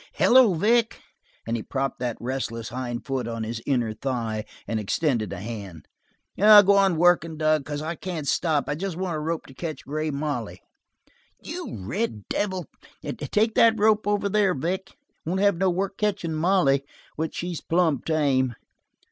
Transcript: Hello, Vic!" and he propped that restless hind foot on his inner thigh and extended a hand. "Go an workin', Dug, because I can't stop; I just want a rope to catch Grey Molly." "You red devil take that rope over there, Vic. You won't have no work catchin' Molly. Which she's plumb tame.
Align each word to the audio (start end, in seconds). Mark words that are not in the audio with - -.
Hello, 0.13 0.55
Vic!" 0.55 0.99
and 1.45 1.55
he 1.55 1.61
propped 1.61 1.99
that 1.99 2.17
restless 2.19 2.69
hind 2.69 3.05
foot 3.05 3.27
on 3.27 3.43
his 3.43 3.61
inner 3.67 3.93
thigh 3.93 4.45
and 4.67 4.79
extended 4.79 5.31
a 5.31 5.39
hand. 5.39 5.87
"Go 6.39 6.79
an 6.79 6.97
workin', 6.97 7.37
Dug, 7.37 7.63
because 7.63 7.83
I 7.83 7.93
can't 7.93 8.27
stop; 8.27 8.63
I 8.67 8.73
just 8.73 8.97
want 8.97 9.15
a 9.15 9.19
rope 9.19 9.45
to 9.45 9.53
catch 9.53 9.85
Grey 9.85 10.09
Molly." 10.09 10.59
"You 11.43 11.77
red 11.85 12.27
devil 12.29 12.65
take 13.03 13.53
that 13.53 13.77
rope 13.79 14.07
over 14.07 14.27
there, 14.27 14.55
Vic. 14.55 14.89
You 15.23 15.33
won't 15.33 15.41
have 15.41 15.57
no 15.57 15.69
work 15.69 15.99
catchin' 15.99 16.33
Molly. 16.33 16.83
Which 17.15 17.35
she's 17.35 17.61
plumb 17.61 18.01
tame. 18.03 18.55